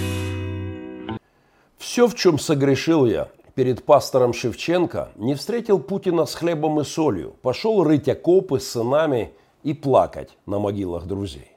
Все, 1.80 2.08
в 2.08 2.14
чем 2.14 2.38
согрешил 2.38 3.08
я 3.08 3.30
перед 3.56 3.84
пастором 3.84 4.34
Шевченко, 4.34 5.10
не 5.16 5.34
встретил 5.34 5.80
Путина 5.80 6.28
с 6.28 6.36
хлебом 6.36 6.80
и 6.82 6.84
солью, 6.84 7.34
пошел 7.42 7.84
рыть 7.84 8.08
окопы 8.08 8.60
с 8.60 8.70
сынами 8.70 9.34
и 9.64 9.74
плакать 9.74 10.38
на 10.46 10.60
могилах 10.60 11.08
друзей. 11.08 11.54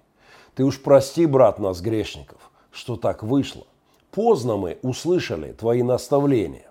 Ты 0.54 0.64
уж 0.64 0.80
прости, 0.80 1.26
брат, 1.26 1.58
нас, 1.58 1.82
грешников, 1.82 2.50
что 2.70 2.96
так 2.96 3.22
вышло. 3.22 3.66
Поздно 4.10 4.56
мы 4.56 4.78
услышали 4.82 5.52
твои 5.52 5.82
наставления. 5.82 6.70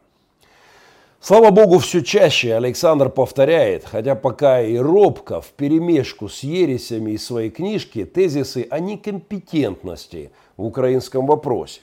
Слава 1.22 1.52
богу, 1.52 1.80
все 1.80 2.02
чаще 2.02 2.54
Александр 2.54 3.10
повторяет, 3.10 3.84
хотя 3.84 4.16
пока 4.16 4.62
и 4.62 4.78
робко, 4.78 5.42
в 5.42 5.50
перемешку 5.50 6.30
с 6.30 6.44
ересями 6.44 7.12
из 7.12 7.26
своей 7.26 7.50
книжки, 7.50 8.06
тезисы 8.06 8.66
о 8.70 8.80
некомпетентности 8.80 10.32
в 10.56 10.64
украинском 10.66 11.28
вопросе. 11.28 11.82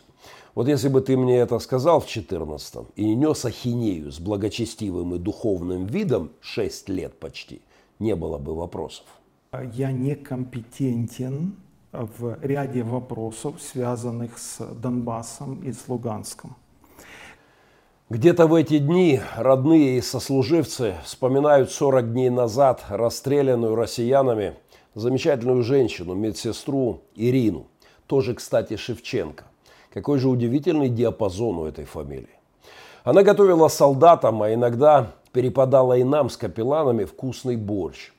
Вот 0.55 0.69
если 0.69 0.89
бы 0.89 1.03
ты 1.03 1.19
мне 1.19 1.37
это 1.37 1.59
сказал 1.59 2.01
в 2.01 2.07
14-м 2.07 2.87
и 2.97 3.05
не 3.05 3.15
нес 3.15 3.45
ахинею 3.45 4.11
с 4.11 4.19
благочестивым 4.19 5.15
и 5.15 5.19
духовным 5.19 5.85
видом 5.85 6.31
6 6.41 6.89
лет 6.89 7.19
почти, 7.19 7.61
не 7.99 8.17
было 8.17 8.39
бы 8.39 8.55
вопросов. 8.55 9.05
Я 9.75 9.93
некомпетентен 9.93 11.57
в 12.19 12.39
ряде 12.43 12.83
вопросов, 12.83 13.55
связанных 13.61 14.39
с 14.39 14.59
Донбассом 14.61 15.63
и 15.63 15.73
с 15.73 15.89
Луганском. 15.89 16.57
Где-то 18.09 18.47
в 18.47 18.55
эти 18.55 18.79
дни 18.79 19.21
родные 19.37 19.99
и 19.99 20.01
сослуживцы 20.01 20.95
вспоминают 21.05 21.73
40 21.73 22.13
дней 22.13 22.31
назад 22.31 22.85
расстрелянную 22.89 23.75
россиянами 23.75 24.55
замечательную 24.95 25.63
женщину, 25.63 26.15
медсестру 26.15 27.03
Ирину. 27.15 27.67
Тоже, 28.07 28.35
кстати, 28.35 28.77
Шевченко. 28.77 29.45
Какой 29.93 30.19
же 30.19 30.29
удивительный 30.29 30.89
диапазон 30.89 31.59
у 31.59 31.67
этой 31.67 31.85
фамилии. 31.85 32.29
Она 33.05 33.23
готовила 33.23 33.69
солдатам, 33.69 34.43
а 34.43 34.53
иногда 34.53 35.13
перепадала 35.33 35.97
и 35.97 36.03
нам 36.03 36.31
с 36.31 36.37
капелланами 36.37 37.05
вкусный 37.05 37.57
борщ. 37.57 38.13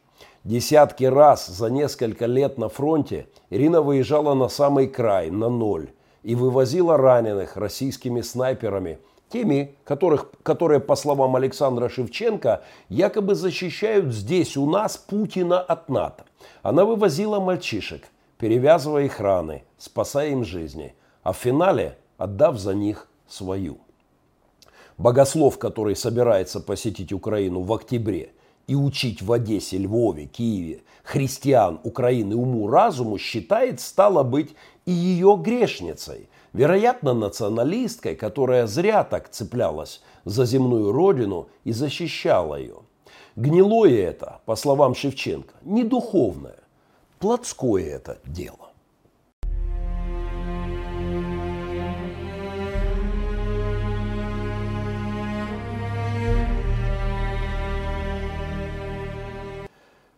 Десятки 0.47 1.03
раз 1.03 1.47
за 1.47 1.69
несколько 1.69 2.25
лет 2.25 2.57
на 2.57 2.69
фронте 2.69 3.27
Ирина 3.49 3.81
выезжала 3.81 4.33
на 4.33 4.47
самый 4.47 4.87
край, 4.87 5.29
на 5.29 5.49
ноль, 5.49 5.89
и 6.23 6.35
вывозила 6.35 6.95
раненых 6.95 7.57
российскими 7.57 8.21
снайперами– 8.21 8.99
Теми, 9.29 9.75
которых, 9.83 10.31
которые, 10.43 10.79
по 10.79 10.95
словам 10.95 11.35
Александра 11.35 11.89
Шевченко, 11.89 12.63
якобы 12.87 13.35
защищают 13.35 14.13
здесь 14.13 14.55
у 14.55 14.69
нас 14.69 14.95
Путина 14.95 15.59
от 15.59 15.89
НАТО. 15.89 16.23
Она 16.61 16.85
вывозила 16.85 17.41
мальчишек, 17.41 18.07
перевязывая 18.37 19.03
их 19.03 19.19
раны, 19.19 19.65
спасая 19.77 20.29
им 20.29 20.45
жизни, 20.45 20.95
а 21.23 21.33
в 21.33 21.37
финале 21.37 21.97
отдав 22.17 22.57
за 22.57 22.73
них 22.73 23.09
свою. 23.27 23.79
Богослов, 24.97 25.59
который 25.59 25.97
собирается 25.97 26.61
посетить 26.61 27.11
Украину 27.11 27.63
в 27.63 27.73
октябре 27.73 28.31
и 28.67 28.75
учить 28.75 29.21
в 29.21 29.31
Одессе, 29.31 29.77
Львове, 29.77 30.25
Киеве 30.25 30.81
христиан 31.03 31.79
Украины 31.83 32.35
уму-разуму, 32.35 33.17
считает, 33.17 33.79
стало 33.79 34.23
быть, 34.23 34.55
и 34.85 34.91
ее 34.91 35.39
грешницей– 35.41 36.29
Вероятно, 36.57 37.13
националисткой, 37.13 38.15
которая 38.15 38.65
зря 38.65 39.03
так 39.03 39.29
цеплялась 39.29 40.01
за 40.25 40.43
земную 40.45 40.91
родину 40.91 41.49
и 41.63 41.71
защищала 41.71 42.55
ее. 42.55 42.77
Гнилое 43.35 44.01
это, 44.01 44.41
по 44.45 44.55
словам 44.55 44.95
Шевченко, 44.95 45.53
не 45.61 45.83
духовное, 45.83 46.57
плотское 47.19 47.85
это 47.85 48.17
дело. 48.25 48.66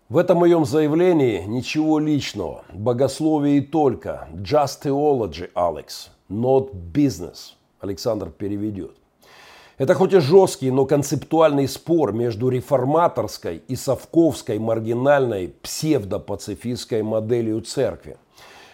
В 0.10 0.18
этом 0.18 0.40
моем 0.40 0.66
заявлении 0.66 1.44
ничего 1.46 2.00
личного, 2.00 2.64
богословие 2.74 3.60
и 3.60 3.62
только, 3.62 4.28
just 4.34 4.82
theology, 4.84 5.52
Алекс, 5.54 6.10
not 6.28 6.72
business, 6.92 7.54
Александр 7.80 8.32
переведет. 8.32 8.96
Это 9.78 9.94
хоть 9.94 10.14
и 10.14 10.20
жесткий, 10.20 10.72
но 10.72 10.88
концептуальный 10.88 11.68
спор 11.68 12.12
между 12.12 12.50
реформаторской 12.50 13.62
и 13.68 13.76
совковской 13.76 14.58
маргинальной 14.58 15.54
псевдопацифистской 15.62 17.04
моделью 17.04 17.62
церкви– 17.62 18.18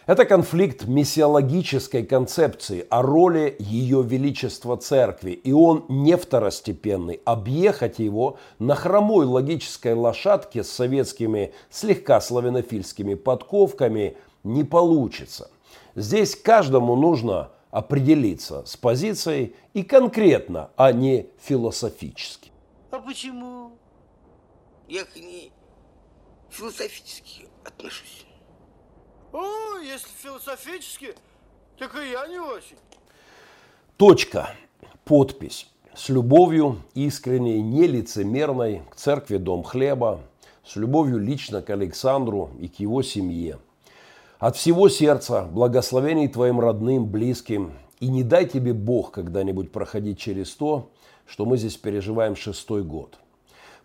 это 0.06 0.26
конфликт 0.26 0.86
миссиологической 0.86 2.06
концепции 2.06 2.86
о 2.90 3.02
роли 3.02 3.56
Ее 3.60 4.04
Величества 4.04 4.78
Церкви, 4.78 5.32
и 5.32 5.52
он 5.52 5.86
не 5.90 6.16
второстепенный. 6.16 7.22
Объехать 7.26 8.00
его 8.00 8.38
на 8.60 8.76
хромой 8.76 9.26
логической 9.26 9.94
лошадке 9.94 10.64
с 10.64 10.70
советскими 10.70 11.54
слегка 11.70 12.22
славянофильскими 12.22 13.16
подковками 13.16 14.18
не 14.44 14.64
получится. 14.64 15.50
Здесь 15.96 16.36
каждому 16.36 16.96
нужно 16.96 17.52
определиться 17.72 18.64
с 18.66 18.78
позицией 18.78 19.56
и 19.74 19.84
конкретно, 19.84 20.70
а 20.76 20.92
не 20.92 21.30
философически. 21.40 22.52
А 22.92 23.00
почему? 23.00 23.72
Я 24.88 25.04
к 25.04 25.16
ней 25.16 25.52
философически 26.50 27.48
отношусь. 27.66 28.26
Если 29.96 30.10
философически, 30.22 31.16
так 31.80 31.96
и 31.96 32.12
я 32.12 32.28
не 32.28 32.38
очень. 32.38 32.76
Точка. 33.96 34.50
Подпись. 35.06 35.70
С 35.96 36.10
любовью, 36.10 36.82
искренней, 36.96 37.62
нелицемерной, 37.62 38.82
к 38.92 38.96
церкви 38.98 39.38
Дом 39.38 39.64
Хлеба, 39.64 40.20
С 40.66 40.76
любовью 40.76 41.18
лично 41.18 41.62
к 41.62 41.70
Александру 41.70 42.50
и 42.60 42.68
к 42.68 42.82
его 42.82 43.04
семье. 43.04 43.60
От 44.38 44.58
всего 44.58 44.90
сердца 44.90 45.44
благословений 45.44 46.28
твоим 46.28 46.60
родным, 46.60 47.06
близким. 47.06 47.72
И 48.02 48.10
не 48.10 48.24
дай 48.24 48.46
тебе 48.48 48.74
Бог 48.74 49.12
когда-нибудь 49.12 49.72
проходить 49.72 50.20
через 50.20 50.54
то, 50.56 50.90
что 51.26 51.46
мы 51.46 51.56
здесь 51.56 51.78
переживаем 51.78 52.36
шестой 52.36 52.84
год. 52.84 53.18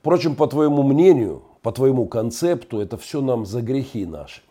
Впрочем, 0.00 0.34
по 0.34 0.48
твоему 0.48 0.82
мнению, 0.82 1.44
по 1.62 1.70
твоему 1.70 2.08
концепту, 2.08 2.80
это 2.80 2.96
все 2.96 3.20
нам 3.20 3.46
за 3.46 3.62
грехи 3.62 4.06
наши. 4.06 4.42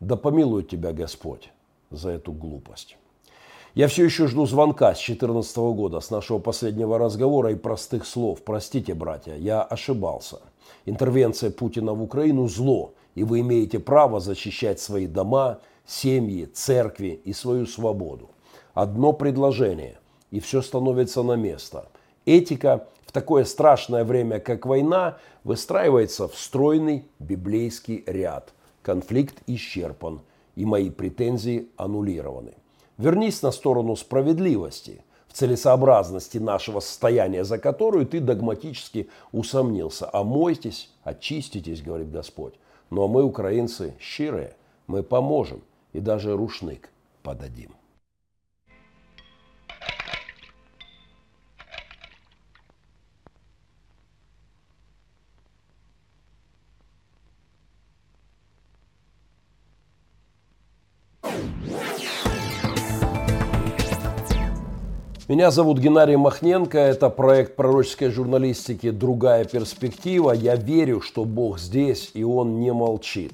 Да 0.00 0.16
помилует 0.16 0.68
тебя 0.68 0.92
Господь 0.92 1.50
за 1.90 2.10
эту 2.10 2.32
глупость. 2.32 2.96
Я 3.74 3.88
все 3.88 4.04
еще 4.04 4.26
жду 4.26 4.46
звонка 4.46 4.94
с 4.94 4.98
2014 4.98 5.56
года, 5.56 6.00
с 6.00 6.10
нашего 6.10 6.38
последнего 6.38 6.98
разговора 6.98 7.52
и 7.52 7.56
простых 7.56 8.06
слов. 8.06 8.42
Простите, 8.42 8.94
братья, 8.94 9.34
я 9.34 9.62
ошибался. 9.62 10.40
Интервенция 10.86 11.50
Путина 11.50 11.92
в 11.92 12.02
Украину– 12.02 12.48
зло, 12.48 12.94
и 13.14 13.22
вы 13.22 13.40
имеете 13.40 13.78
право 13.78 14.18
защищать 14.18 14.80
свои 14.80 15.06
дома, 15.06 15.58
семьи, 15.86 16.46
церкви 16.46 17.20
и 17.22 17.32
свою 17.32 17.66
свободу. 17.66 18.30
Одно 18.72 19.12
предложение, 19.12 19.98
и 20.30 20.40
все 20.40 20.62
становится 20.62 21.22
на 21.22 21.36
место. 21.36 21.88
Этика 22.24 22.88
в 23.04 23.12
такое 23.12 23.44
страшное 23.44 24.04
время, 24.04 24.40
как 24.40 24.66
война, 24.66 25.18
выстраивается 25.44 26.28
в 26.28 26.36
стройный 26.36 27.04
библейский 27.18 28.02
ряд. 28.06 28.52
Конфликт 28.86 29.42
исчерпан, 29.48 30.20
и 30.54 30.64
мои 30.64 30.90
претензии 30.90 31.66
аннулированы. 31.76 32.52
Вернись 32.98 33.42
на 33.42 33.50
сторону 33.50 33.96
справедливости, 33.96 35.02
в 35.26 35.32
целесообразности 35.32 36.38
нашего 36.38 36.78
состояния, 36.78 37.42
за 37.42 37.58
которую 37.58 38.06
ты 38.06 38.20
догматически 38.20 39.10
усомнился. 39.32 40.08
Омойтесь, 40.12 40.92
очиститесь, 41.02 41.82
говорит 41.82 42.12
Господь. 42.12 42.54
Ну 42.90 43.02
а 43.02 43.08
мы, 43.08 43.24
украинцы, 43.24 43.94
щирые, 43.98 44.54
мы 44.86 45.02
поможем 45.02 45.62
и 45.92 45.98
даже 45.98 46.36
рушник 46.36 46.90
подадим. 47.24 47.72
Меня 65.28 65.50
зовут 65.50 65.80
Геннадий 65.80 66.14
Махненко. 66.14 66.78
Это 66.78 67.10
проект 67.10 67.56
пророческой 67.56 68.10
журналистики 68.10 68.92
«Другая 68.92 69.44
перспектива». 69.44 70.30
Я 70.30 70.54
верю, 70.54 71.00
что 71.00 71.24
Бог 71.24 71.58
здесь, 71.58 72.12
и 72.14 72.22
Он 72.22 72.60
не 72.60 72.72
молчит. 72.72 73.32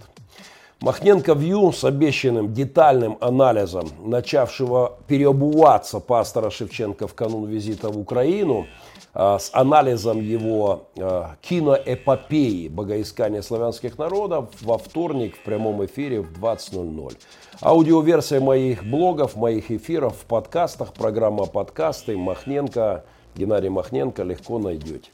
Махненко 0.80 1.34
Вью 1.34 1.70
с 1.70 1.84
обещанным 1.84 2.54
детальным 2.54 3.18
анализом 3.20 3.90
начавшего 4.02 4.94
переобуваться 5.06 6.00
пастора 6.00 6.48
Шевченко 6.48 7.06
в 7.06 7.12
канун 7.12 7.44
визита 7.44 7.90
в 7.90 7.98
Украину, 7.98 8.66
с 9.14 9.50
анализом 9.52 10.22
его 10.22 10.88
а, 10.98 11.36
киноэпопеи 11.42 12.68
«Богоискание 12.68 13.42
славянских 13.42 13.98
народов» 13.98 14.48
во 14.62 14.78
вторник 14.78 15.36
в 15.36 15.40
прямом 15.40 15.84
эфире 15.84 16.22
в 16.22 16.32
20.00. 16.32 17.16
Аудиоверсия 17.60 18.40
моих 18.40 18.84
блогов, 18.84 19.36
моих 19.36 19.70
эфиров 19.70 20.16
в 20.16 20.24
подкастах, 20.24 20.94
программа 20.94 21.44
подкасты 21.44 22.16
Махненко, 22.16 23.04
Геннадий 23.36 23.68
Махненко 23.68 24.22
легко 24.22 24.58
найдете. 24.58 25.10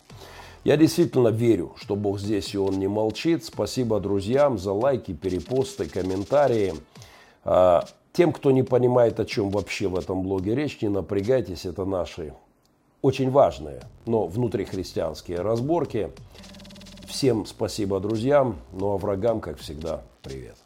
Я 0.62 0.76
действительно 0.76 1.28
верю, 1.28 1.72
что 1.76 1.96
Бог 1.96 2.20
здесь 2.20 2.54
и 2.54 2.58
Он 2.58 2.78
не 2.78 2.88
молчит. 2.88 3.44
Спасибо 3.44 4.00
друзьям 4.00 4.58
за 4.58 4.72
лайки, 4.72 5.12
перепосты, 5.12 5.88
комментарии. 5.88 6.74
А, 7.44 7.84
тем, 8.12 8.32
кто 8.32 8.52
не 8.52 8.62
понимает, 8.62 9.18
о 9.18 9.24
чем 9.24 9.50
вообще 9.50 9.88
в 9.88 9.98
этом 9.98 10.22
блоге 10.22 10.54
речь, 10.54 10.80
не 10.82 10.88
напрягайтесь, 10.88 11.64
это 11.64 11.84
наши 11.84 12.32
очень 13.02 13.30
важные, 13.30 13.82
но 14.06 14.26
внутрихристианские 14.26 15.40
разборки. 15.40 16.10
Всем 17.06 17.46
спасибо 17.46 18.00
друзьям, 18.00 18.56
ну 18.72 18.92
а 18.92 18.98
врагам, 18.98 19.40
как 19.40 19.58
всегда, 19.58 20.02
привет. 20.22 20.56